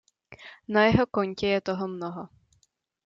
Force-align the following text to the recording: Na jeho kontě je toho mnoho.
Na 0.67 0.85
jeho 0.85 1.05
kontě 1.07 1.47
je 1.47 1.61
toho 1.61 1.87
mnoho. 1.87 2.29